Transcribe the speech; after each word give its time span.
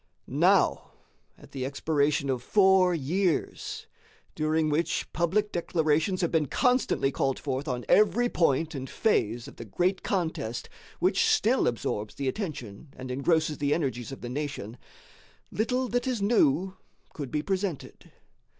Now, 0.25 0.93
at 1.37 1.51
the 1.51 1.63
expiration 1.63 2.31
of 2.31 2.41
four 2.41 2.91
years, 2.95 3.85
during 4.33 4.67
which 4.71 5.13
public 5.13 5.51
declarations 5.51 6.21
have 6.21 6.31
been 6.31 6.47
constantly 6.47 7.11
called 7.11 7.37
forth 7.37 7.67
on 7.67 7.85
every 7.87 8.27
point 8.27 8.73
and 8.73 8.89
phase 8.89 9.47
of 9.47 9.57
the 9.57 9.63
great 9.65 10.01
contest 10.01 10.69
which 10.97 11.25
still 11.27 11.67
absorbs 11.67 12.15
the 12.15 12.27
attention 12.27 12.91
and 12.97 13.11
engrosses 13.11 13.59
the 13.59 13.75
energies 13.75 14.11
of 14.11 14.21
the 14.21 14.29
nation, 14.29 14.79
little 15.51 15.87
that 15.89 16.07
is 16.07 16.19
new 16.19 16.77
could 17.13 17.29
be 17.29 17.43
presented. 17.43 18.11